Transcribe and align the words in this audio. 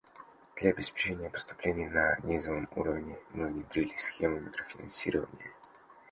Для 0.55 0.71
обеспечения 0.71 1.29
поступлений 1.29 1.85
на 1.85 2.17
низовом 2.23 2.67
уровне 2.75 3.19
мы 3.33 3.45
внедрили 3.49 3.95
схемы 3.97 4.39
микрофинансирования. 4.39 5.51